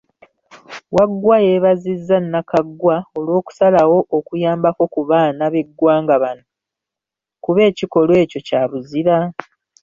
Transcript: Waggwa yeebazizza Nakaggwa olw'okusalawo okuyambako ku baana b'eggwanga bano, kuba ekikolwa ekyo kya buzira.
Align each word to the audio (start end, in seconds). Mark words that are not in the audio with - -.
Waggwa 0.95 1.37
yeebazizza 1.45 2.17
Nakaggwa 2.21 2.95
olw'okusalawo 3.17 3.97
okuyambako 4.17 4.83
ku 4.93 5.01
baana 5.09 5.43
b'eggwanga 5.53 6.15
bano, 6.23 6.43
kuba 7.43 7.61
ekikolwa 7.69 8.15
ekyo 8.23 8.39
kya 8.47 8.61
buzira. 8.69 9.17